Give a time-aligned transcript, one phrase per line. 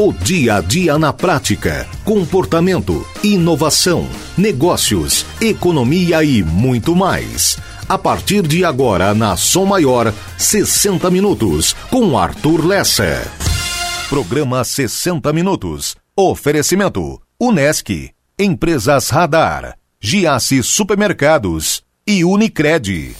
[0.00, 7.58] O dia a dia na prática, comportamento, inovação, negócios, economia e muito mais.
[7.88, 13.26] A partir de agora na Som Maior, 60 minutos com Arthur Lessa.
[14.08, 15.96] Programa 60 minutos.
[16.16, 23.16] Oferecimento: Unesc, Empresas Radar, Giasse Supermercados e Unicred.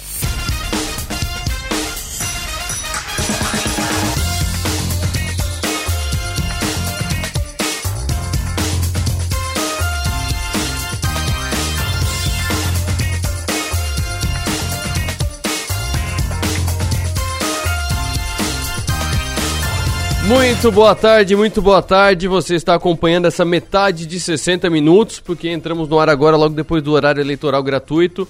[20.28, 22.28] Muito boa tarde, muito boa tarde.
[22.28, 26.82] Você está acompanhando essa metade de 60 minutos, porque entramos no ar agora, logo depois
[26.82, 28.28] do horário eleitoral gratuito.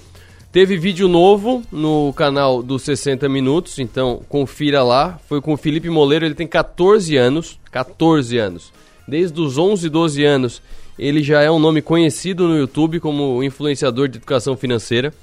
[0.49, 5.19] Teve vídeo novo no canal dos 60 Minutos, então confira lá.
[5.27, 7.59] Foi com o Felipe Moleiro, ele tem 14 anos.
[7.69, 8.71] 14 anos.
[9.05, 10.61] Desde os 11, 12 anos,
[10.97, 15.13] ele já é um nome conhecido no YouTube como influenciador de educação financeira.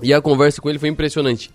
[0.00, 1.50] E a conversa com ele foi impressionante.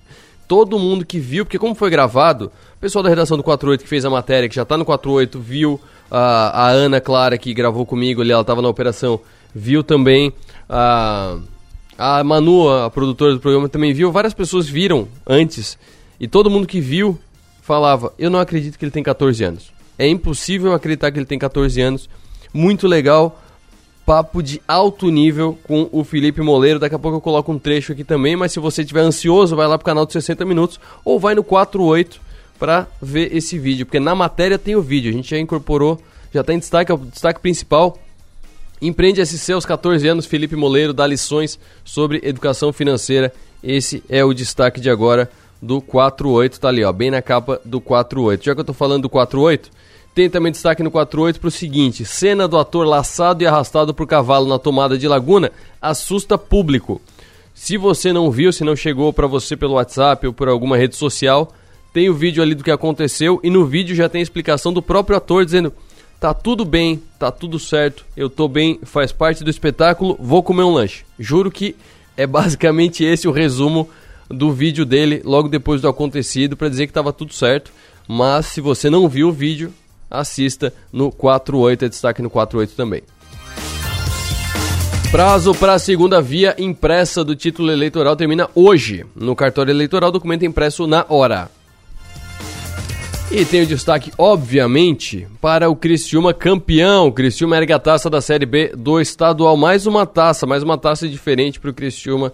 [0.50, 3.88] Todo mundo que viu, porque como foi gravado, o pessoal da redação do 48 que
[3.88, 7.86] fez a matéria, que já tá no 48, viu a, a Ana Clara que gravou
[7.86, 9.20] comigo ali, ela tava na operação,
[9.53, 10.33] viu também
[10.67, 11.38] a,
[11.95, 14.11] a Manu, a produtora do programa, também viu.
[14.11, 15.77] Várias pessoas viram antes
[16.20, 17.20] e todo mundo que viu
[17.61, 19.72] falava: Eu não acredito que ele tem 14 anos.
[20.00, 22.09] É impossível acreditar que ele tem 14 anos.
[22.52, 23.39] Muito legal.
[24.10, 26.80] Papo de alto nível com o Felipe Moleiro.
[26.80, 28.36] Daqui a pouco eu coloco um trecho aqui também.
[28.36, 31.44] Mas se você estiver ansioso, vai lá pro canal de 60 Minutos ou vai no
[31.44, 32.20] 48
[32.58, 36.02] para ver esse vídeo, porque na matéria tem o vídeo, a gente já incorporou,
[36.34, 38.00] já está em destaque, é o destaque principal.
[38.82, 43.32] Empreende SC aos 14 anos, Felipe Moleiro dá lições sobre educação financeira.
[43.64, 45.30] Esse é o destaque de agora
[45.62, 48.44] do 48, tá ali, ó, bem na capa do 48.
[48.44, 49.70] Já que eu tô falando do 48,
[50.14, 54.48] tem também destaque no 48 pro seguinte: cena do ator laçado e arrastado por cavalo
[54.48, 55.52] na tomada de Laguna
[55.82, 57.02] assusta público.
[57.54, 60.95] Se você não viu, se não chegou para você pelo WhatsApp ou por alguma rede
[60.95, 61.54] social,
[61.94, 64.82] tem o vídeo ali do que aconteceu e no vídeo já tem a explicação do
[64.82, 65.73] próprio ator dizendo:
[66.20, 70.64] tá tudo bem, tá tudo certo, eu tô bem, faz parte do espetáculo, vou comer
[70.64, 71.04] um lanche.
[71.17, 71.76] Juro que
[72.16, 73.89] é basicamente esse o resumo
[74.30, 77.72] do vídeo dele logo depois do acontecido para dizer que tava tudo certo.
[78.08, 79.73] Mas se você não viu o vídeo,
[80.09, 83.03] assista no 48, é destaque no 48 também.
[85.11, 89.05] Prazo para a segunda via impressa do título eleitoral termina hoje.
[89.15, 91.49] No cartório eleitoral, documento impresso na hora.
[93.31, 97.08] E tem o destaque, obviamente, para o Criciúma campeão.
[97.08, 99.55] O Criciúma ergue a taça da Série B do estadual.
[99.55, 102.33] Mais uma taça, mais uma taça diferente para o Criciúma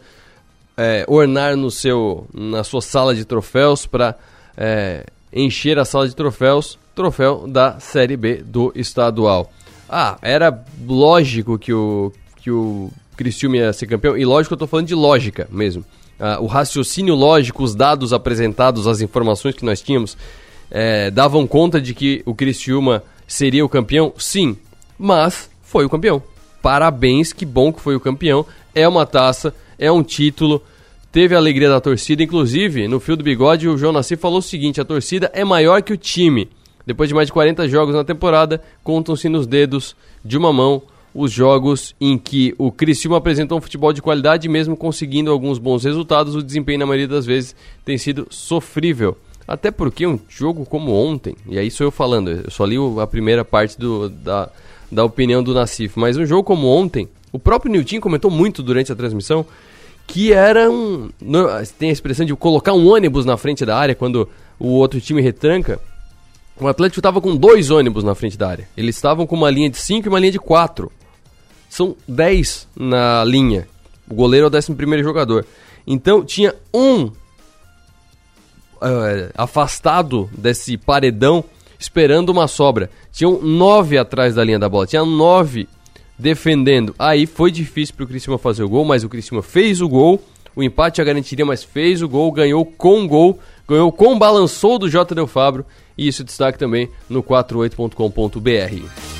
[0.77, 4.15] é, ornar no seu, na sua sala de troféus para
[4.57, 6.77] é, encher a sala de troféus.
[6.95, 9.51] Troféu da Série B do estadual.
[9.87, 14.17] Ah, era lógico que o, que o Criciúma ia ser campeão.
[14.17, 15.85] E lógico, eu estou falando de lógica mesmo.
[16.19, 20.17] Ah, o raciocínio lógico, os dados apresentados, as informações que nós tínhamos
[20.71, 24.13] é, davam conta de que o Criciúma seria o campeão?
[24.17, 24.57] Sim,
[24.97, 26.23] mas foi o campeão.
[26.61, 28.45] Parabéns, que bom que foi o campeão.
[28.73, 30.63] É uma taça, é um título,
[31.11, 32.23] teve a alegria da torcida.
[32.23, 35.81] Inclusive, no fio do bigode, o João Nassi falou o seguinte: a torcida é maior
[35.81, 36.49] que o time.
[36.85, 40.81] Depois de mais de 40 jogos na temporada, contam-se nos dedos de uma mão
[41.15, 45.85] os jogos em que o Criciúma apresentou um futebol de qualidade, mesmo conseguindo alguns bons
[45.85, 49.17] resultados, o desempenho na maioria das vezes tem sido sofrível.
[49.47, 53.07] Até porque um jogo como ontem, e aí sou eu falando, eu só li a
[53.07, 54.49] primeira parte do, da,
[54.91, 58.91] da opinião do Nassif, mas um jogo como ontem, o próprio Nilton comentou muito durante
[58.91, 59.45] a transmissão
[60.07, 61.09] que era um.
[61.79, 64.29] Tem a expressão de colocar um ônibus na frente da área quando
[64.59, 65.79] o outro time retranca.
[66.59, 68.67] O Atlético estava com dois ônibus na frente da área.
[68.77, 70.91] Eles estavam com uma linha de 5 e uma linha de 4.
[71.69, 73.67] São 10 na linha.
[74.09, 75.45] O goleiro é o 11 jogador.
[75.85, 77.11] Então tinha um
[78.75, 81.43] uh, afastado desse paredão,
[81.77, 82.89] esperando uma sobra.
[83.11, 85.67] Tinham nove atrás da linha da bola, tinha nove
[86.17, 86.95] defendendo.
[86.97, 90.23] Aí foi difícil para o Criciúma fazer o gol, mas o Criciúma fez o gol.
[90.55, 93.37] O empate a garantiria, mas fez o gol, ganhou com gol,
[93.67, 95.13] ganhou com balançou do J.
[95.13, 95.65] Del Fabro.
[95.97, 99.15] E isso destaque também no 48.com.br.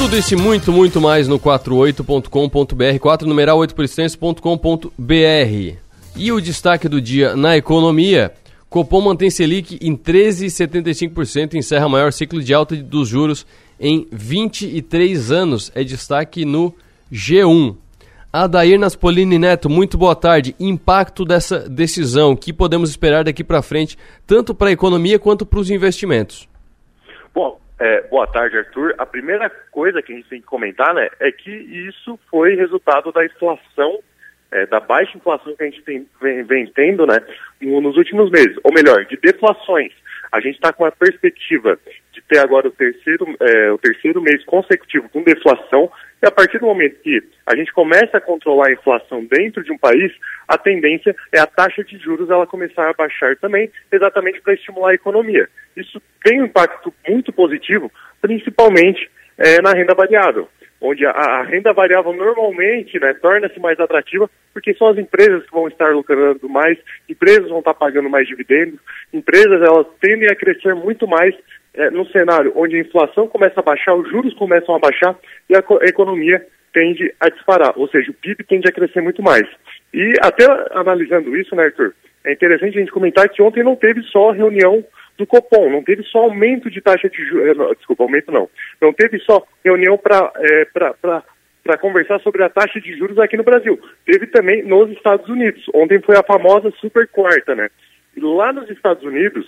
[0.00, 5.76] Tudo isso e muito, muito mais no 48.com.br, 4 numeral 8%.com.br.
[6.16, 8.32] E o destaque do dia na economia,
[8.70, 13.46] Copom mantém Selic em 13,75% e encerra o maior ciclo de alta dos juros
[13.78, 15.70] em 23 anos.
[15.74, 16.74] É destaque no
[17.12, 17.76] G1.
[18.32, 20.54] Adair Naspolini Neto, muito boa tarde.
[20.60, 25.58] Impacto dessa decisão, que podemos esperar daqui para frente, tanto para a economia quanto para
[25.58, 26.48] os investimentos?
[27.34, 28.94] Bom, é, boa tarde, Arthur.
[28.98, 33.10] A primeira coisa que a gente tem que comentar né, é que isso foi resultado
[33.10, 33.98] da inflação,
[34.52, 37.18] é, da baixa inflação que a gente tem, vem, vem tendo né,
[37.60, 39.92] nos últimos meses, ou melhor, de deflações.
[40.30, 41.76] A gente está com a perspectiva
[42.12, 45.90] de ter agora o terceiro, é, o terceiro mês consecutivo com deflação,
[46.22, 49.72] e a partir do momento que a gente começa a controlar a inflação dentro de
[49.72, 50.12] um país,
[50.46, 54.90] a tendência é a taxa de juros ela começar a baixar também, exatamente para estimular
[54.90, 55.48] a economia.
[55.74, 57.90] Isso tem um impacto muito positivo,
[58.20, 60.46] principalmente é, na renda variável,
[60.78, 65.52] onde a, a renda variável normalmente né, torna-se mais atrativa, porque são as empresas que
[65.52, 66.78] vão estar lucrando mais,
[67.08, 68.78] empresas vão estar pagando mais dividendos,
[69.10, 71.34] empresas elas tendem a crescer muito mais
[71.74, 75.16] é, cenário onde a inflação começa a baixar, os juros começam a baixar
[75.48, 79.22] e a, a economia tende a disparar, ou seja, o PIB tende a crescer muito
[79.22, 79.46] mais.
[79.92, 81.94] E até analisando isso, né, Arthur,
[82.24, 84.84] é interessante a gente comentar que ontem não teve só reunião
[85.18, 88.48] do Copom, não teve só aumento de taxa de juros, eh, desculpa, aumento não,
[88.80, 90.64] não teve só reunião para é,
[91.62, 93.78] para conversar sobre a taxa de juros aqui no Brasil.
[94.06, 95.62] Teve também nos Estados Unidos.
[95.74, 97.68] Ontem foi a famosa super quarta, né?
[98.16, 99.46] E lá nos Estados Unidos,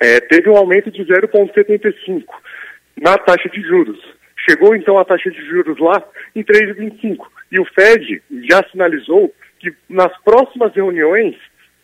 [0.00, 2.24] é, teve um aumento de 0,75
[3.00, 3.98] na taxa de juros.
[4.48, 6.02] Chegou então a taxa de juros lá
[6.34, 7.26] em 3,25.
[7.50, 11.36] E o Fed já sinalizou que nas próximas reuniões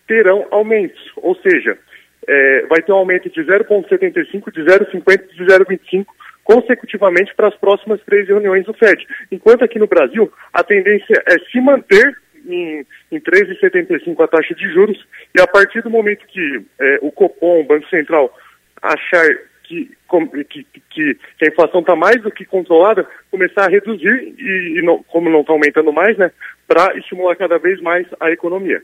[0.07, 1.77] terão aumentos, ou seja,
[2.27, 6.07] é, vai ter um aumento de 0,75, de 0,50 e de 0,25
[6.45, 9.07] consecutivamente para as próximas três reuniões do Fed.
[9.33, 14.73] Enquanto aqui no Brasil a tendência é se manter em, em 13,75 a taxa de
[14.73, 14.99] juros,
[15.35, 18.37] e a partir do momento que é, o Copom, o Banco Central,
[18.81, 19.27] achar
[19.65, 19.91] que,
[20.49, 24.83] que, que, que a inflação está mais do que controlada, começar a reduzir, e, e
[24.83, 26.31] não, como não está aumentando mais, né,
[26.67, 28.83] para estimular cada vez mais a economia.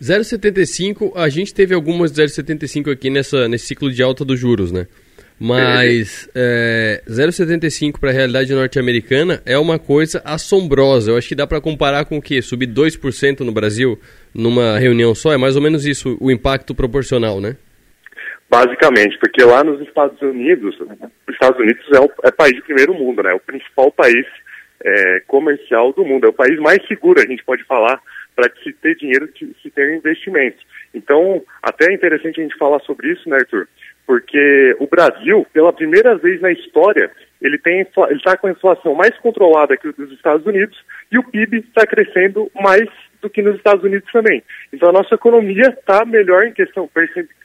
[0.00, 4.86] 0,75, a gente teve algumas 0,75 aqui nessa, nesse ciclo de alta dos juros, né?
[5.42, 11.10] Mas é, 0,75 para a realidade norte-americana é uma coisa assombrosa.
[11.10, 12.42] Eu acho que dá para comparar com o quê?
[12.42, 13.98] Subir 2% no Brasil
[14.34, 15.32] numa reunião só?
[15.32, 17.56] É mais ou menos isso o impacto proporcional, né?
[18.50, 22.92] Basicamente, porque lá nos Estados Unidos, os Estados Unidos é o é país de primeiro
[22.92, 23.30] mundo, né?
[23.30, 24.26] É o principal país
[24.84, 26.26] é, comercial do mundo.
[26.26, 27.98] É o país mais seguro, a gente pode falar,
[28.36, 29.26] para se ter dinheiro,
[29.62, 30.58] se ter investimento.
[30.94, 33.66] Então, até é interessante a gente falar sobre isso, né, Arthur?
[34.10, 37.60] Porque o Brasil, pela primeira vez na história, ele
[38.10, 40.76] está com a inflação mais controlada que dos Estados Unidos
[41.12, 42.88] e o PIB está crescendo mais
[43.22, 44.42] do que nos Estados Unidos também.
[44.72, 46.90] Então a nossa economia está melhor em, questão,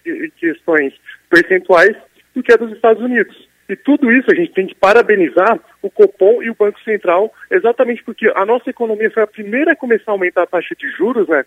[0.08, 0.96] em questões
[1.30, 1.96] percentuais
[2.34, 3.48] do que a dos Estados Unidos.
[3.70, 8.04] E tudo isso a gente tem que parabenizar o Copom e o Banco Central, exatamente
[8.04, 11.28] porque a nossa economia foi a primeira a começar a aumentar a taxa de juros,
[11.28, 11.46] né?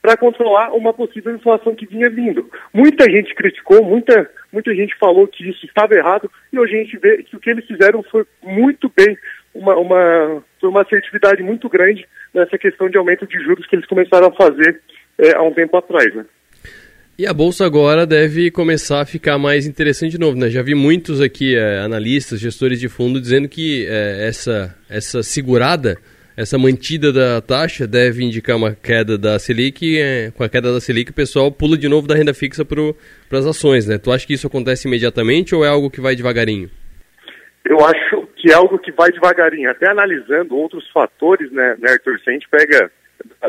[0.00, 2.48] Para controlar uma possível inflação que vinha vindo.
[2.72, 6.96] Muita gente criticou, muita, muita gente falou que isso estava errado, e hoje a gente
[6.98, 9.18] vê que o que eles fizeram foi muito bem,
[9.54, 13.86] uma, uma, foi uma assertividade muito grande nessa questão de aumento de juros que eles
[13.86, 14.80] começaram a fazer
[15.18, 16.14] é, há um tempo atrás.
[16.14, 16.24] Né?
[17.18, 20.50] E a bolsa agora deve começar a ficar mais interessante de novo, né?
[20.50, 25.96] Já vi muitos aqui, é, analistas, gestores de fundo, dizendo que é, essa, essa segurada
[26.36, 30.80] essa mantida da taxa deve indicar uma queda da Selic é, com a queda da
[30.80, 32.82] Selic o pessoal pula de novo da renda fixa para
[33.38, 33.96] as ações, né?
[33.96, 36.70] Tu acha que isso acontece imediatamente ou é algo que vai devagarinho?
[37.64, 39.70] Eu acho que é algo que vai devagarinho.
[39.70, 42.20] Até analisando outros fatores, né, né Arthur?
[42.20, 42.90] Se a gente pega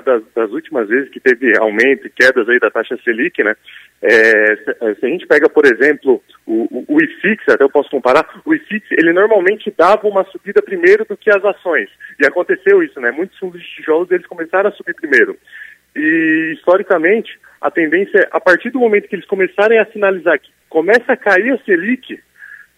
[0.04, 3.56] das, das, últimas vezes que teve aumento e quedas aí da taxa Selic, né?
[4.02, 7.90] É, se, se, a gente pega, por exemplo, o, o, o, IFIX, até eu posso
[7.90, 11.90] comparar, o IFIX, ele normalmente dava uma subida primeiro do que as ações.
[12.20, 13.12] E aconteceu isso, né?
[13.12, 15.38] Muitos fundos de tijolos, eles começaram a subir primeiro.
[15.96, 20.52] E, historicamente, a tendência é, a partir do momento que eles começarem a sinalizar que
[20.70, 22.20] começa a cair a Selic,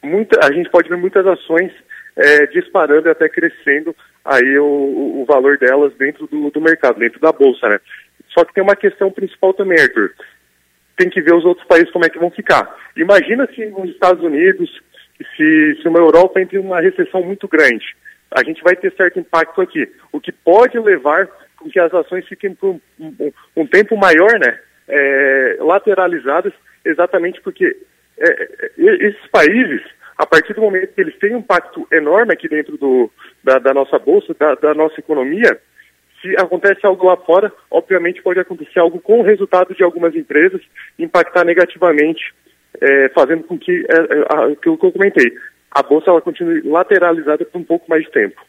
[0.01, 1.71] muita, a gente pode ver muitas ações
[2.15, 7.19] é, disparando e até crescendo aí o, o valor delas dentro do, do mercado, dentro
[7.19, 7.79] da bolsa, né?
[8.29, 10.11] Só que tem uma questão principal também, Arthur.
[10.95, 12.75] Tem que ver os outros países como é que vão ficar.
[12.95, 14.69] Imagina se nos Estados Unidos,
[15.35, 17.95] se, se uma Europa entre uma recessão muito grande.
[18.31, 22.27] A gente vai ter certo impacto aqui, o que pode levar com que as ações
[22.27, 26.53] fiquem por um, um, um tempo maior, né, é, lateralizadas,
[26.85, 27.75] exatamente porque
[28.17, 29.81] é, é esses países
[30.19, 33.09] a partir do momento que eles têm um impacto enorme aqui dentro do,
[33.41, 35.57] da, da nossa bolsa, da, da, nossa economia,
[36.21, 40.61] se acontece algo lá fora, obviamente pode acontecer algo com o resultado de algumas empresas,
[40.99, 42.33] impactar negativamente,
[42.81, 45.31] é, fazendo com que, é, é, que eu comentei,
[45.71, 48.41] a bolsa ela continue lateralizada por um pouco mais de tempo.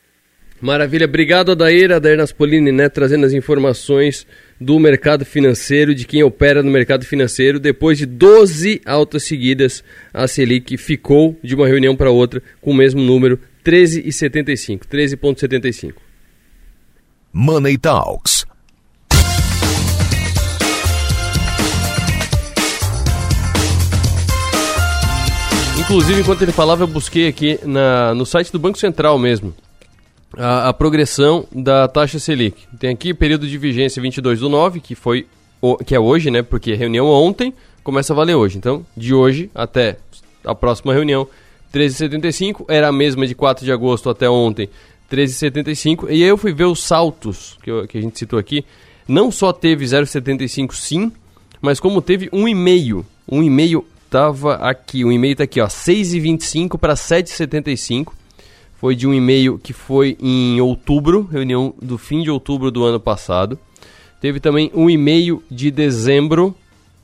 [0.61, 4.27] Maravilha, obrigado Adair, Adair Naspolini, né, trazendo as informações
[4.61, 7.59] do mercado financeiro, de quem opera no mercado financeiro.
[7.59, 12.75] Depois de 12 altas seguidas, a Selic ficou de uma reunião para outra com o
[12.75, 15.95] mesmo número, 13,75, 13,75.
[17.33, 18.45] Money Talks.
[25.81, 29.55] Inclusive, enquanto ele falava, eu busquei aqui na, no site do Banco Central mesmo
[30.37, 32.67] a, a, progressão da taxa Selic.
[32.79, 35.27] Tem aqui período de vigência 22 do 9, que, foi,
[35.87, 36.43] que é hoje, né?
[36.43, 38.59] Porque reunião ontem começa a valer hoje.
[38.59, 39.97] Então, de hoje até
[40.45, 41.27] a próxima reunião,
[41.73, 42.65] 13,75.
[42.69, 44.69] Era a mesma de 4 de agosto até ontem,
[45.11, 46.07] 13,75.
[46.09, 48.65] E aí eu fui ver os saltos que, que a gente citou aqui.
[49.07, 51.13] Não só teve 0,75 sim,
[51.61, 53.05] mas como teve 1,5.
[53.31, 58.13] 1,5 estava aqui, o e-mail está aqui, ó, 6,25 para 7,75
[58.81, 62.99] foi de um e-mail que foi em outubro, reunião do fim de outubro do ano
[62.99, 63.59] passado.
[64.23, 66.57] Teve também um e-mail de dezembro,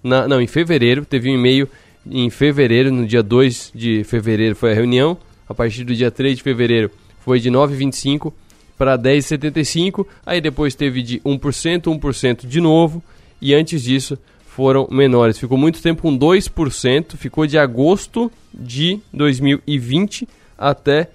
[0.03, 1.69] na, não, em fevereiro, teve um e-mail
[2.11, 5.19] em fevereiro, no dia 2 de fevereiro foi a reunião.
[5.47, 6.91] A partir do dia 3 de fevereiro
[7.21, 8.33] foi de 9,25
[8.79, 10.07] para 10,75.
[10.25, 13.05] Aí depois teve de 1%, 1% de novo.
[13.39, 15.39] E antes disso foram menores.
[15.39, 21.11] Ficou muito tempo com 2%, ficou de agosto de 2020 até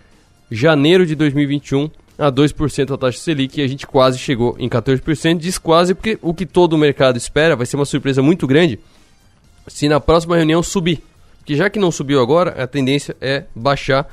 [0.51, 5.37] janeiro de 2021 a 2% a taxa Selic e a gente quase chegou em 14%.
[5.37, 8.77] Diz quase porque o que todo o mercado espera vai ser uma surpresa muito grande
[9.67, 11.01] se na próxima reunião subir.
[11.37, 14.07] Porque já que não subiu agora, a tendência é baixar.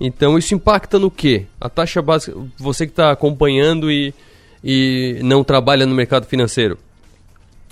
[0.00, 1.46] Então isso impacta no que?
[1.60, 4.12] A taxa básica, você que está acompanhando e,
[4.62, 6.78] e não trabalha no mercado financeiro.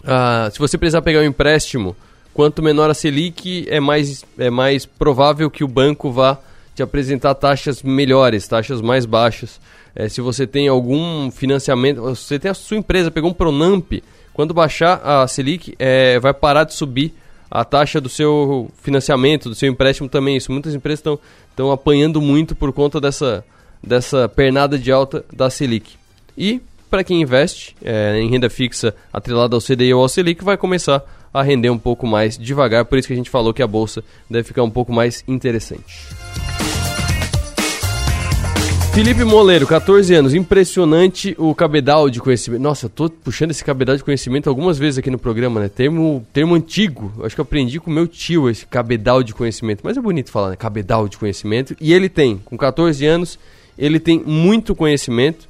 [0.04, 1.97] Ah, se você precisar pegar um empréstimo,
[2.33, 6.38] quanto menor a Selic, é mais, é mais provável que o banco vá
[6.74, 9.60] te apresentar taxas melhores, taxas mais baixas.
[9.94, 13.92] É, se você tem algum financiamento, você tem a sua empresa, pegou um Pronamp,
[14.32, 17.14] quando baixar a Selic, é, vai parar de subir
[17.50, 20.36] a taxa do seu financiamento, do seu empréstimo também.
[20.36, 21.04] Isso muitas empresas
[21.50, 23.44] estão apanhando muito por conta dessa,
[23.82, 25.96] dessa pernada de alta da Selic.
[26.36, 30.56] E para quem investe é, em renda fixa atrelada ao CDI ou ao Selic, vai
[30.56, 32.86] começar a render um pouco mais devagar.
[32.86, 36.08] Por isso que a gente falou que a bolsa deve ficar um pouco mais interessante.
[38.92, 42.61] Felipe Moleiro, 14 anos, impressionante o cabedal de conhecimento.
[42.61, 45.68] Nossa, eu tô puxando esse cabedal de conhecimento algumas vezes aqui no programa, né?
[45.70, 47.11] Termo, termo antigo.
[47.25, 49.80] Acho que eu aprendi com meu tio esse cabedal de conhecimento.
[49.82, 50.56] Mas é bonito falar, né?
[50.56, 51.75] Cabedal de conhecimento.
[51.80, 53.38] E ele tem, com 14 anos,
[53.78, 55.49] ele tem muito conhecimento.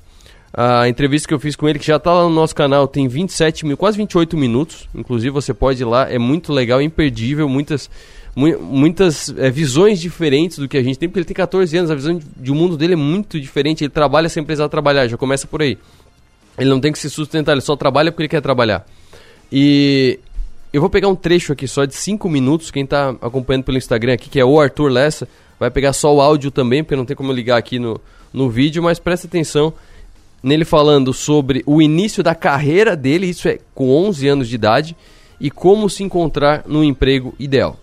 [0.54, 3.08] A entrevista que eu fiz com ele, que já está lá no nosso canal, tem
[3.08, 4.86] 27 mil, quase 28 minutos.
[4.94, 7.88] Inclusive, você pode ir lá, é muito legal, imperdível, muitas
[8.34, 11.94] muitas é, visões diferentes do que a gente tem, porque ele tem 14 anos, a
[11.94, 15.46] visão de, de mundo dele é muito diferente, ele trabalha sem precisar trabalhar, já começa
[15.46, 15.76] por aí.
[16.58, 18.86] Ele não tem que se sustentar, ele só trabalha porque ele quer trabalhar.
[19.50, 20.18] E
[20.72, 24.14] eu vou pegar um trecho aqui só de 5 minutos, quem está acompanhando pelo Instagram
[24.14, 25.28] aqui, que é o Arthur Lessa,
[25.60, 28.00] vai pegar só o áudio também, porque não tem como ligar aqui no,
[28.32, 29.74] no vídeo, mas presta atenção
[30.42, 34.96] nele falando sobre o início da carreira dele, isso é com 11 anos de idade,
[35.40, 37.78] e como se encontrar no emprego ideal.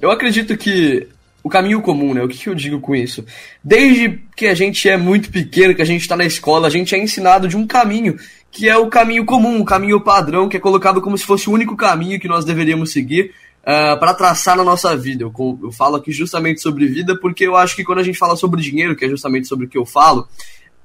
[0.00, 1.08] Eu acredito que
[1.42, 2.22] o caminho comum, né?
[2.22, 3.24] O que, eu digo com isso?
[3.62, 6.94] Desde que a gente é muito pequeno, que a gente está na escola, a gente
[6.94, 8.16] é ensinado de um caminho
[8.50, 11.52] que é o caminho comum, o caminho padrão, que é colocado como se fosse o
[11.52, 13.26] único caminho que nós deveríamos seguir
[13.66, 15.22] uh, ah, para traçar na nossa vida.
[15.22, 18.36] Eu, eu falo aqui justamente sobre vida porque eu acho que quando a gente fala
[18.36, 20.26] sobre dinheiro, que é justamente sobre o que eu falo,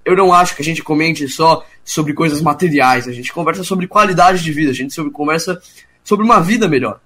[0.05, 3.87] eu não acho que a gente comente só sobre coisas materiais, a gente conversa sobre
[3.87, 5.61] qualidade de vida, a gente sobre, conversa
[6.03, 6.99] sobre uma vida melhor.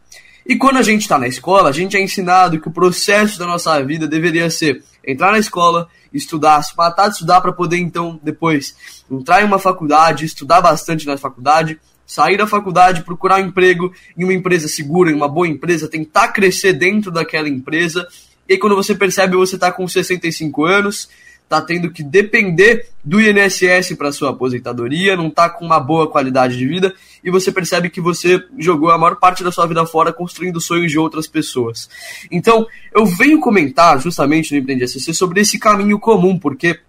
[0.45, 3.45] E quando a gente está na escola, a gente é ensinado que o processo da
[3.45, 8.19] nossa vida deveria ser entrar na escola, estudar, se matar de estudar para poder então
[8.23, 8.75] depois
[9.11, 14.23] entrar em uma faculdade, estudar bastante na faculdade, sair da faculdade, procurar um emprego em
[14.23, 18.07] uma empresa segura, em uma boa empresa, tentar crescer dentro daquela empresa.
[18.47, 21.09] E aí, quando você percebe, você está com 65 anos,
[21.47, 26.57] está tendo que depender do INSS para sua aposentadoria, não está com uma boa qualidade
[26.57, 30.11] de vida e você percebe que você jogou a maior parte da sua vida fora
[30.11, 31.89] construindo sonhos de outras pessoas.
[32.29, 36.79] Então, eu venho comentar justamente no Empreende SC sobre esse caminho comum, porque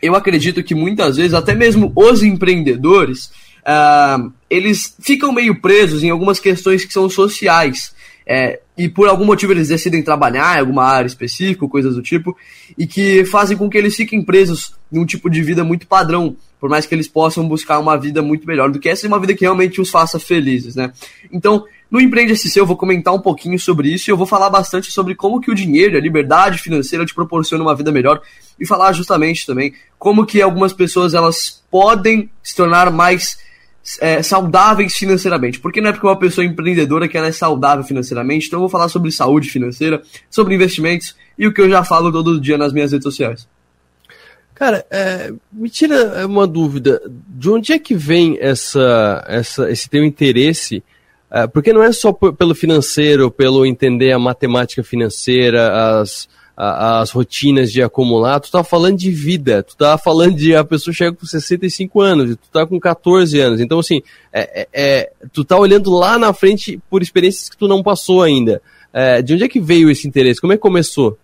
[0.00, 3.26] eu acredito que muitas vezes, até mesmo os empreendedores,
[3.66, 7.92] uh, eles ficam meio presos em algumas questões que são sociais
[8.26, 12.36] é, e por algum motivo eles decidem trabalhar em alguma área específica, coisas do tipo,
[12.76, 16.68] e que fazem com que eles fiquem presos num tipo de vida muito padrão, por
[16.68, 19.42] mais que eles possam buscar uma vida muito melhor do que essa, uma vida que
[19.42, 20.92] realmente os faça felizes, né?
[21.32, 24.50] Então, no Empreende SC eu vou comentar um pouquinho sobre isso e eu vou falar
[24.50, 28.20] bastante sobre como que o dinheiro, a liberdade financeira te proporciona uma vida melhor
[28.58, 33.38] e falar justamente também como que algumas pessoas elas podem se tornar mais
[34.00, 35.60] é, saudáveis financeiramente.
[35.60, 38.68] Porque não é porque uma pessoa empreendedora que ela é saudável financeiramente, então eu vou
[38.68, 42.72] falar sobre saúde financeira, sobre investimentos e o que eu já falo todo dia nas
[42.72, 43.48] minhas redes sociais.
[44.54, 47.00] Cara, é, me tira uma dúvida.
[47.28, 50.82] De onde é que vem essa, essa, esse teu interesse
[51.30, 57.70] é, porque não é só pelo financeiro, pelo entender a matemática financeira, as, as rotinas
[57.70, 61.26] de acumular, tu tá falando de vida, tu tá falando de a pessoa chega com
[61.26, 63.60] 65 anos, tu tá com 14 anos.
[63.60, 64.00] Então, assim,
[64.32, 68.22] é, é, é, tu tá olhando lá na frente por experiências que tu não passou
[68.22, 68.62] ainda.
[68.92, 70.40] É, de onde é que veio esse interesse?
[70.40, 71.18] Como é que começou?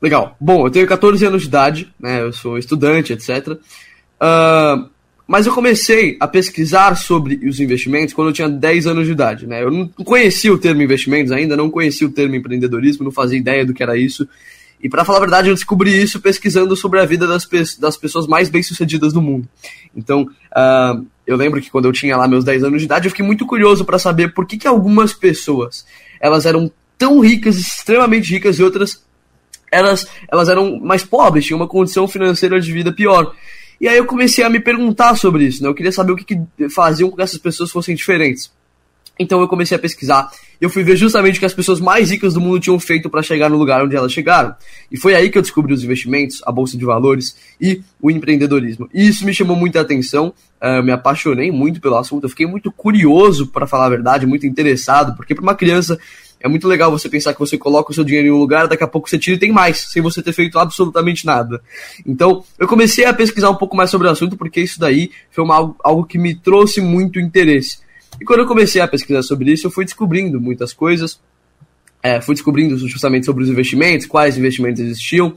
[0.00, 0.36] Legal.
[0.38, 2.20] Bom, eu tenho 14 anos de idade, né?
[2.20, 3.48] Eu sou estudante, etc.
[3.48, 4.88] Uh,
[5.26, 9.46] mas eu comecei a pesquisar sobre os investimentos quando eu tinha 10 anos de idade.
[9.46, 9.62] Né?
[9.62, 13.66] Eu não conhecia o termo investimentos ainda, não conhecia o termo empreendedorismo, não fazia ideia
[13.66, 14.28] do que era isso.
[14.80, 17.96] E para falar a verdade, eu descobri isso pesquisando sobre a vida das, pe das
[17.96, 19.48] pessoas mais bem-sucedidas do mundo.
[19.96, 23.10] Então, uh, eu lembro que quando eu tinha lá meus 10 anos de idade, eu
[23.10, 25.84] fiquei muito curioso para saber por que, que algumas pessoas
[26.20, 29.04] elas eram tão ricas, extremamente ricas, e outras
[29.72, 33.34] elas, elas eram mais pobres, tinham uma condição financeira de vida pior.
[33.80, 35.68] E aí eu comecei a me perguntar sobre isso, né?
[35.68, 38.50] Eu queria saber o que, que faziam com que essas pessoas fossem diferentes.
[39.18, 40.30] Então eu comecei a pesquisar.
[40.60, 43.22] Eu fui ver justamente o que as pessoas mais ricas do mundo tinham feito para
[43.22, 44.54] chegar no lugar onde elas chegaram.
[44.90, 48.88] E foi aí que eu descobri os investimentos, a bolsa de valores e o empreendedorismo.
[48.92, 50.32] E isso me chamou muita atenção.
[50.62, 52.24] Uh, me apaixonei muito pelo assunto.
[52.24, 55.98] Eu fiquei muito curioso, para falar a verdade, muito interessado, porque para uma criança
[56.46, 58.84] é muito legal você pensar que você coloca o seu dinheiro em um lugar, daqui
[58.84, 61.60] a pouco você tira e tem mais, sem você ter feito absolutamente nada.
[62.06, 65.44] Então, eu comecei a pesquisar um pouco mais sobre o assunto, porque isso daí foi
[65.44, 67.78] uma, algo que me trouxe muito interesse.
[68.20, 71.20] E quando eu comecei a pesquisar sobre isso, eu fui descobrindo muitas coisas.
[72.02, 75.34] É, fui descobrindo justamente sobre os investimentos, quais investimentos existiam.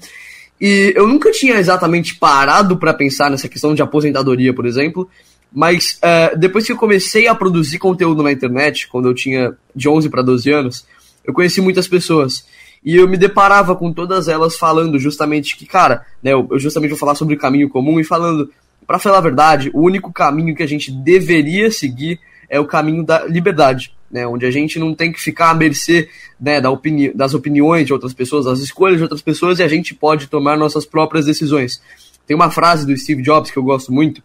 [0.62, 5.10] E eu nunca tinha exatamente parado para pensar nessa questão de aposentadoria, por exemplo.
[5.52, 9.90] Mas uh, depois que eu comecei a produzir conteúdo na internet, quando eu tinha de
[9.90, 10.86] 11 para 12 anos,
[11.30, 12.46] eu conheci muitas pessoas.
[12.84, 17.00] E eu me deparava com todas elas falando justamente que, cara, né, eu justamente vou
[17.00, 18.52] falar sobre o caminho comum e falando,
[18.88, 23.06] para falar a verdade, o único caminho que a gente deveria seguir é o caminho
[23.06, 27.14] da liberdade, né, onde a gente não tem que ficar à mercê né, da opini
[27.14, 30.58] das opiniões de outras pessoas, das escolhas de outras pessoas e a gente pode tomar
[30.58, 31.82] nossas próprias decisões.
[32.26, 34.24] Tem uma frase do Steve Jobs que eu gosto muito,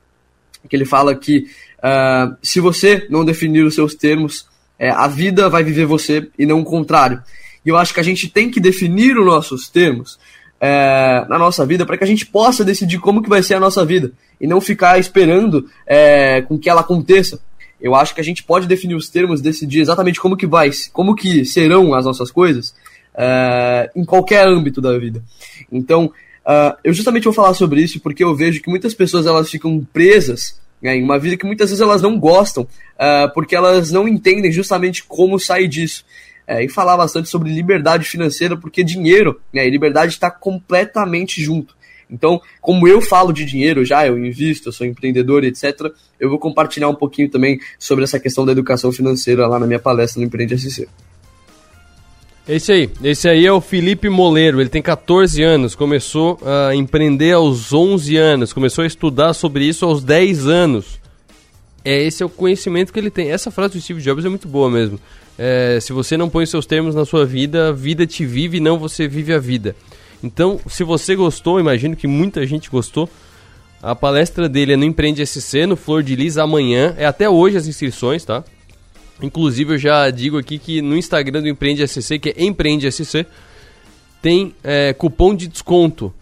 [0.71, 1.49] que ele fala que
[1.79, 4.47] uh, se você não definir os seus termos,
[4.79, 7.23] é, a vida vai viver você e não o contrário.
[7.65, 10.19] E eu acho que a gente tem que definir os nossos termos
[10.61, 13.61] é, na nossa vida para que a gente possa decidir como que vai ser a
[13.61, 17.41] nossa vida e não ficar esperando é, com que ela aconteça.
[17.81, 21.15] Eu acho que a gente pode definir os termos, decidir exatamente como que vai, como
[21.15, 22.75] que serão as nossas coisas
[23.15, 25.23] é, em qualquer âmbito da vida.
[25.71, 26.07] Então,
[26.47, 29.87] uh, eu justamente vou falar sobre isso porque eu vejo que muitas pessoas elas ficam
[29.93, 34.07] presas né, em uma vida que muitas vezes elas não gostam, uh, porque elas não
[34.07, 36.05] entendem justamente como sair disso.
[36.47, 41.75] É, e falar bastante sobre liberdade financeira, porque dinheiro né, e liberdade está completamente junto.
[42.11, 46.39] Então, como eu falo de dinheiro já, eu invisto, eu sou empreendedor, etc., eu vou
[46.39, 50.27] compartilhar um pouquinho também sobre essa questão da educação financeira lá na minha palestra no
[50.27, 50.87] Empreende SC.
[52.47, 57.33] Esse aí, esse aí é o Felipe Moleiro, ele tem 14 anos, começou a empreender
[57.33, 61.01] aos 11 anos, começou a estudar sobre isso aos 10 anos.
[61.83, 63.31] É, esse é o conhecimento que ele tem.
[63.31, 65.01] Essa frase do Steve Jobs é muito boa mesmo.
[65.39, 68.79] É, se você não põe seus termos na sua vida, a vida te vive, não
[68.79, 69.75] você vive a vida.
[70.23, 73.09] Então, se você gostou, imagino que muita gente gostou,
[73.83, 76.95] a palestra dele é no Empreende SC, no Flor de Lis, amanhã.
[76.99, 78.45] É até hoje as inscrições, tá?
[79.23, 83.27] Inclusive, eu já digo aqui que no Instagram do Empreende SC, que é Empreende SC,
[84.21, 86.13] tem é, cupom de desconto.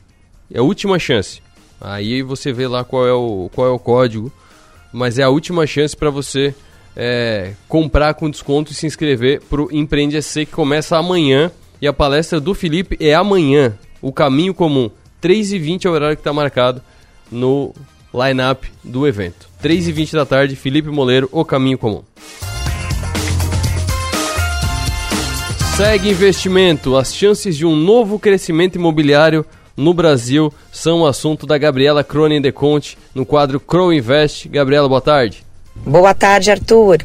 [0.52, 1.40] É a última chance.
[1.80, 4.32] Aí você vê lá qual é o, qual é o código.
[4.92, 6.54] Mas é a última chance para você
[6.94, 11.50] é, comprar com desconto e se inscrever para o Empreende SC, que começa amanhã.
[11.80, 13.74] E a palestra do Felipe é amanhã.
[14.00, 14.90] O caminho comum.
[15.22, 16.82] 3h20 é o horário que está marcado
[17.30, 17.74] no
[18.12, 19.48] line-up do evento.
[19.62, 22.02] 3h20 da tarde, Felipe Moleiro, O Caminho Comum.
[25.76, 26.98] Segue investimento.
[26.98, 32.42] As chances de um novo crescimento imobiliário no Brasil são o assunto da Gabriela Cronin
[32.42, 34.50] de Conte no quadro Crow Invest.
[34.50, 35.42] Gabriela, boa tarde.
[35.74, 36.98] Boa tarde, Arthur.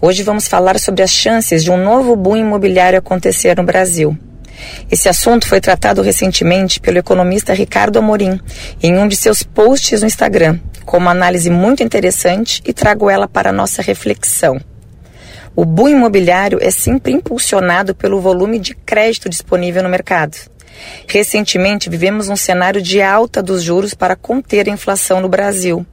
[0.00, 4.16] Hoje vamos falar sobre as chances de um novo boom imobiliário acontecer no Brasil.
[4.90, 8.40] Esse assunto foi tratado recentemente pelo economista Ricardo Amorim
[8.82, 13.28] em um de seus posts no Instagram, com uma análise muito interessante e trago ela
[13.28, 14.58] para a nossa reflexão.
[15.58, 20.36] O boom imobiliário é sempre impulsionado pelo volume de crédito disponível no mercado.
[21.08, 25.86] Recentemente, vivemos um cenário de alta dos juros para conter a inflação no Brasil.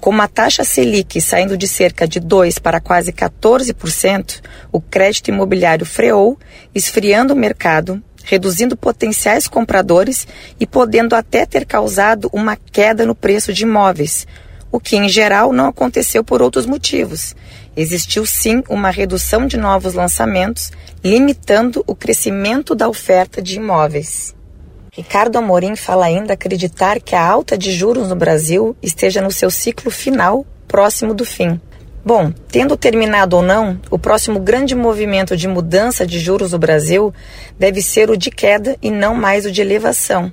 [0.00, 4.40] Com uma taxa Selic saindo de cerca de 2 para quase 14%,
[4.72, 6.36] o crédito imobiliário freou,
[6.74, 10.26] esfriando o mercado, reduzindo potenciais compradores
[10.58, 14.26] e podendo até ter causado uma queda no preço de imóveis,
[14.72, 17.34] o que em geral não aconteceu por outros motivos.
[17.76, 20.70] Existiu sim uma redução de novos lançamentos,
[21.02, 24.34] limitando o crescimento da oferta de imóveis.
[24.92, 29.50] Ricardo Amorim fala ainda acreditar que a alta de juros no Brasil esteja no seu
[29.50, 31.60] ciclo final, próximo do fim.
[32.04, 37.12] Bom, tendo terminado ou não, o próximo grande movimento de mudança de juros no Brasil
[37.58, 40.32] deve ser o de queda e não mais o de elevação.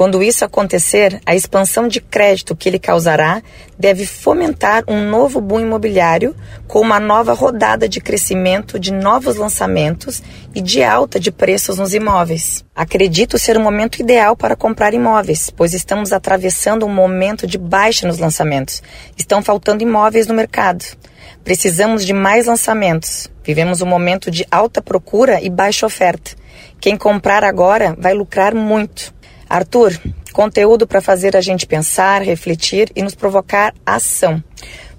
[0.00, 3.42] Quando isso acontecer, a expansão de crédito que ele causará
[3.78, 6.34] deve fomentar um novo boom imobiliário
[6.66, 10.22] com uma nova rodada de crescimento de novos lançamentos
[10.54, 12.64] e de alta de preços nos imóveis.
[12.74, 18.08] Acredito ser o momento ideal para comprar imóveis, pois estamos atravessando um momento de baixa
[18.08, 18.82] nos lançamentos.
[19.18, 20.82] Estão faltando imóveis no mercado.
[21.44, 23.30] Precisamos de mais lançamentos.
[23.44, 26.30] Vivemos um momento de alta procura e baixa oferta.
[26.80, 29.19] Quem comprar agora vai lucrar muito.
[29.50, 29.98] Arthur,
[30.32, 34.40] conteúdo para fazer a gente pensar, refletir e nos provocar ação.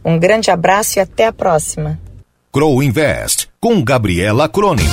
[0.03, 1.97] Um grande abraço e até a próxima.
[2.51, 4.89] Crow Invest, com Gabriela Cronin.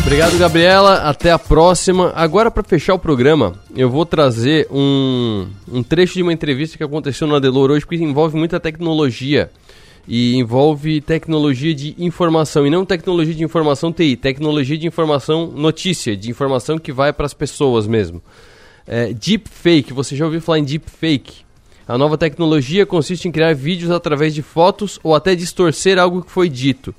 [0.00, 0.96] Obrigado, Gabriela.
[1.08, 2.12] Até a próxima.
[2.14, 6.84] Agora, para fechar o programa, eu vou trazer um, um trecho de uma entrevista que
[6.84, 9.50] aconteceu no Adelor hoje, porque envolve muita tecnologia
[10.08, 16.16] e envolve tecnologia de informação e não tecnologia de informação TI, tecnologia de informação notícia,
[16.16, 18.22] de informação que vai para as pessoas mesmo.
[18.86, 21.44] É, deepfake, você já ouviu falar em deepfake?
[21.86, 26.30] A nova tecnologia consiste em criar vídeos através de fotos ou até distorcer algo que
[26.30, 26.94] foi dito.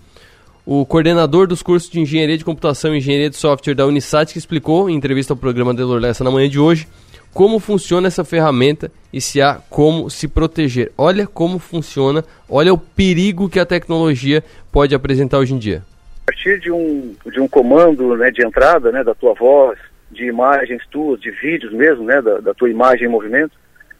[0.63, 4.37] O coordenador dos cursos de Engenharia de Computação e Engenharia de Software da Unisat que
[4.37, 6.87] explicou em entrevista ao programa Delor na manhã de hoje
[7.33, 10.91] como funciona essa ferramenta e se há como se proteger.
[10.97, 15.83] Olha como funciona, olha o perigo que a tecnologia pode apresentar hoje em dia.
[16.23, 19.79] A partir de um, de um comando né, de entrada né, da tua voz,
[20.11, 23.51] de imagens tuas, de vídeos mesmo, né, da, da tua imagem em movimento,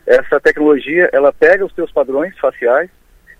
[0.05, 2.89] essa tecnologia ela pega os teus padrões faciais,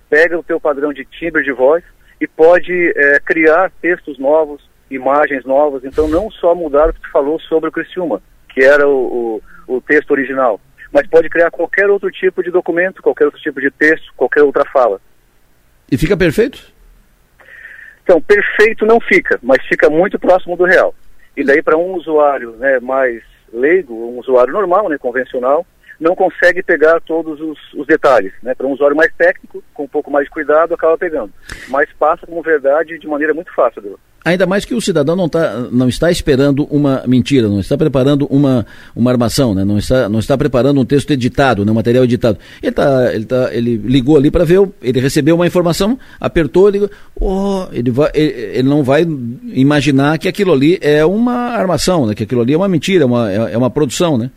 [0.10, 1.84] pega o teu padrão de timbre de voz
[2.22, 5.84] e pode é, criar textos novos, imagens novas.
[5.84, 8.22] Então, não só mudar o que tu falou sobre o Criciúma,
[8.54, 10.60] que era o, o, o texto original,
[10.92, 14.66] mas pode criar qualquer outro tipo de documento, qualquer outro tipo de texto, qualquer outra
[14.66, 15.00] fala.
[15.92, 16.74] E fica perfeito?
[18.04, 20.96] Então, perfeito não fica, mas fica muito próximo do real.
[21.38, 23.22] E daí para um usuário né, mais
[23.54, 25.66] leigo, um usuário normal, né, convencional,
[26.00, 28.34] não consegue pegar todos os, os detalhes.
[28.42, 28.56] Né?
[28.56, 31.32] Para um usuário mais técnico, com um pouco mais de cuidado, acaba pegando.
[31.68, 33.82] Mas passa como verdade de maneira muito fácil.
[33.82, 34.00] Deus.
[34.24, 38.26] Ainda mais que o cidadão não, tá, não está esperando uma mentira, não está preparando
[38.26, 39.64] uma, uma armação, né?
[39.64, 41.72] não, está, não está preparando um texto editado, né?
[41.72, 42.38] um material editado.
[42.62, 46.90] Ele, tá, ele, tá, ele ligou ali para ver, ele recebeu uma informação, apertou, ele,
[47.16, 49.08] oh, ele, vai, ele, ele, não vai
[49.54, 52.14] imaginar que aquilo ali é uma armação, né?
[52.14, 54.18] que aquilo ali é uma mentira, é uma, é, é uma produção.
[54.18, 54.30] Né?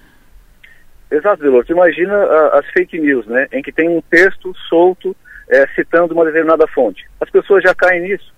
[1.10, 1.64] Exato, Delor.
[1.64, 2.14] Tu imagina
[2.52, 3.48] as fake news, né?
[3.52, 5.16] em que tem um texto solto
[5.50, 7.04] é, citando uma determinada fonte.
[7.20, 8.32] As pessoas já caem nisso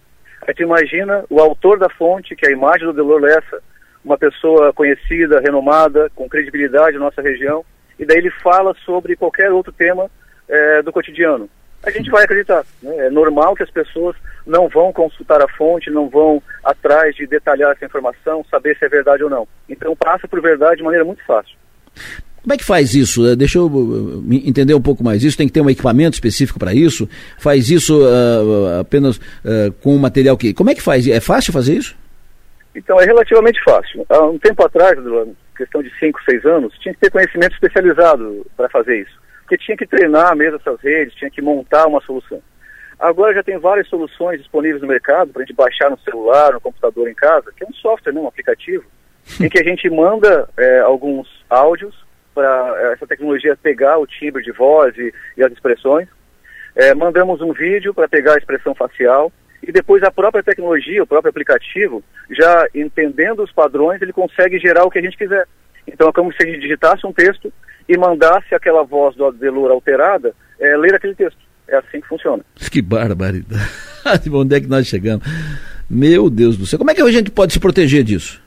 [0.46, 3.62] Aí tu imagina o autor da fonte, que é a imagem do Delor Lessa,
[4.04, 7.64] uma pessoa conhecida, renomada, com credibilidade na nossa região,
[7.98, 10.10] e daí ele fala sobre qualquer outro tema
[10.48, 11.48] é, do cotidiano.
[11.82, 12.64] A gente vai acreditar.
[12.82, 13.06] Né?
[13.06, 17.72] É normal que as pessoas não vão consultar a fonte, não vão atrás de detalhar
[17.72, 19.46] essa informação, saber se é verdade ou não.
[19.68, 21.56] Então passa por verdade de maneira muito fácil.
[22.44, 23.26] Como é que faz isso?
[23.26, 25.24] Eh, deixa eu eh, entender um pouco mais.
[25.24, 27.08] Isso tem que ter um equipamento específico para isso?
[27.38, 30.52] Faz isso uh, apenas uh, com o material que.
[30.52, 31.08] Como é que faz?
[31.08, 31.96] É fácil fazer isso?
[32.74, 34.04] Então, é relativamente fácil.
[34.10, 34.98] Há um tempo atrás,
[35.56, 39.18] questão de 5, 6 anos, tinha que ter conhecimento especializado para fazer isso.
[39.40, 42.42] Porque tinha que treinar mesmo essas redes, tinha que montar uma solução.
[42.98, 46.60] Agora já tem várias soluções disponíveis no mercado para a gente baixar no celular, no
[46.60, 48.84] computador em casa, que é um software, né, um aplicativo,
[49.40, 52.04] em que a gente manda é, alguns áudios
[52.34, 56.08] para essa tecnologia pegar o timbre de voz e, e as expressões.
[56.74, 61.06] É, mandamos um vídeo para pegar a expressão facial e depois a própria tecnologia, o
[61.06, 65.46] próprio aplicativo, já entendendo os padrões, ele consegue gerar o que a gente quiser.
[65.86, 67.52] Então é como se a gente digitasse um texto
[67.88, 71.38] e mandasse aquela voz do Adelor alterada é, ler aquele texto.
[71.68, 72.44] É assim que funciona.
[72.70, 73.70] Que barbaridade.
[74.32, 75.24] Onde é que nós chegamos?
[75.88, 76.78] Meu Deus do céu.
[76.78, 78.42] Como é que a gente pode se proteger disso?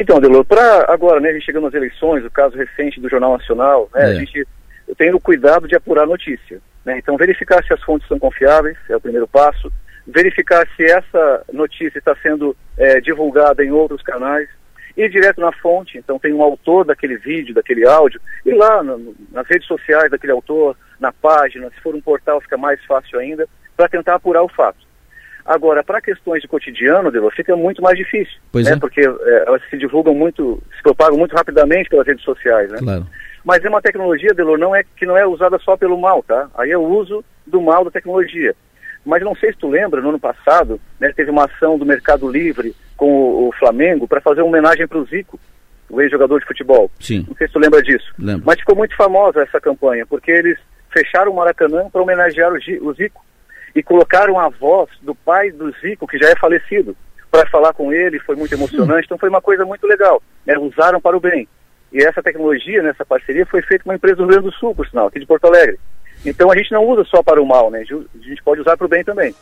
[0.00, 3.36] Então, Delor, para agora, né, a gente chegando nas eleições, o caso recente do Jornal
[3.36, 4.04] Nacional, né, é.
[4.04, 4.46] a gente,
[4.96, 6.60] tenho o cuidado de apurar a notícia.
[6.84, 6.98] Né?
[6.98, 9.72] Então, verificar se as fontes são confiáveis é o primeiro passo.
[10.06, 14.48] Verificar se essa notícia está sendo é, divulgada em outros canais.
[14.96, 19.16] Ir direto na fonte, então tem um autor daquele vídeo, daquele áudio, e lá no,
[19.32, 23.48] nas redes sociais daquele autor, na página, se for um portal fica mais fácil ainda,
[23.76, 24.87] para tentar apurar o fato.
[25.48, 28.72] Agora, para questões de cotidiano, Delor, fica muito mais difícil, pois né?
[28.72, 28.76] É.
[28.76, 32.76] Porque é, elas se divulgam muito, se propagam muito rapidamente pelas redes sociais, né?
[32.78, 33.06] Claro.
[33.42, 36.50] Mas é uma tecnologia, Delor, não é, que não é usada só pelo mal, tá?
[36.54, 38.54] Aí é o uso do mal da tecnologia.
[39.06, 42.30] Mas não sei se tu lembra, no ano passado, né, teve uma ação do Mercado
[42.30, 45.40] Livre com o, o Flamengo para fazer uma homenagem para o Zico,
[45.88, 46.90] o ex-jogador de futebol.
[47.00, 47.24] Sim.
[47.26, 48.12] Não sei se tu lembra disso.
[48.18, 48.42] Lembro.
[48.44, 50.58] Mas ficou muito famosa essa campanha, porque eles
[50.92, 53.24] fecharam o Maracanã para homenagear o, o Zico
[53.74, 56.96] e colocaram a voz do pai do Zico, que já é falecido,
[57.30, 60.56] para falar com ele, foi muito emocionante, então foi uma coisa muito legal, né?
[60.58, 61.46] usaram para o bem.
[61.92, 64.74] E essa tecnologia, nessa parceria, foi feita com uma empresa do Rio Grande do Sul,
[64.74, 65.78] por sinal, aqui de Porto Alegre.
[66.24, 67.80] Então a gente não usa só para o mal, né?
[67.80, 69.34] A gente pode usar para o bem também.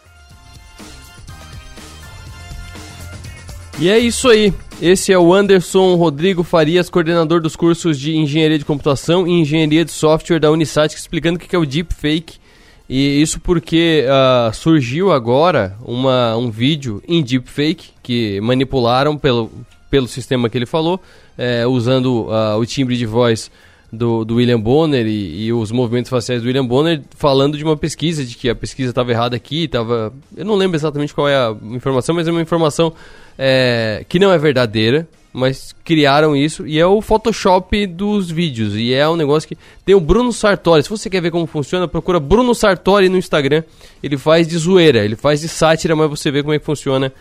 [3.78, 4.54] E é isso aí.
[4.80, 9.84] Esse é o Anderson Rodrigo Farias, coordenador dos cursos de Engenharia de Computação e Engenharia
[9.84, 12.38] de Software da Unisat, explicando o que é o Deepfake.
[12.88, 19.50] E isso porque ah, surgiu agora uma, um vídeo em Deepfake que manipularam pelo,
[19.90, 21.00] pelo sistema que ele falou,
[21.36, 23.50] eh, usando ah, o timbre de voz
[23.92, 27.76] do, do William Bonner e, e os movimentos faciais do William Bonner, falando de uma
[27.76, 30.12] pesquisa, de que a pesquisa estava errada aqui, estava...
[30.36, 32.92] Eu não lembro exatamente qual é a informação, mas é uma informação
[33.38, 38.74] é, que não é verdadeira, mas criaram isso e é o Photoshop dos vídeos.
[38.74, 40.82] E é um negócio que tem o Bruno Sartori.
[40.82, 43.62] Se você quer ver como funciona, procura Bruno Sartori no Instagram.
[44.02, 47.12] Ele faz de zoeira, ele faz de sátira, mas você vê como é que funciona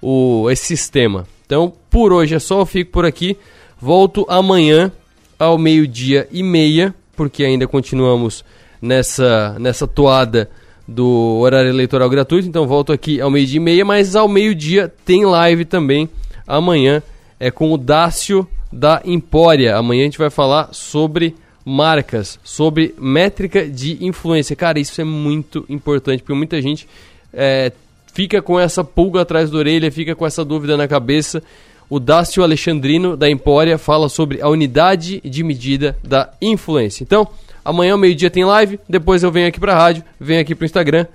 [0.00, 1.26] o, esse sistema.
[1.44, 3.36] Então, por hoje é só, eu fico por aqui.
[3.80, 4.92] Volto amanhã
[5.36, 8.44] ao meio-dia e meia, porque ainda continuamos
[8.80, 10.48] nessa, nessa toada
[10.86, 12.46] do horário eleitoral gratuito.
[12.46, 16.08] Então volto aqui ao meio-dia e meia, mas ao meio-dia tem live também.
[16.46, 17.02] Amanhã
[17.38, 19.76] é com o Dácio da Empória.
[19.76, 24.54] Amanhã a gente vai falar sobre marcas, sobre métrica de influência.
[24.54, 26.86] Cara, isso é muito importante, porque muita gente
[27.32, 27.72] é,
[28.12, 31.42] fica com essa pulga atrás da orelha, fica com essa dúvida na cabeça.
[31.88, 37.02] O Dácio Alexandrino da Empória fala sobre a unidade de medida da influência.
[37.02, 37.28] Então,
[37.64, 41.06] amanhã meio-dia tem live, depois eu venho aqui pra rádio, venho aqui pro Instagram.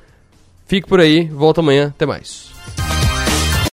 [0.67, 2.58] Fique por aí, volto amanhã, até mais.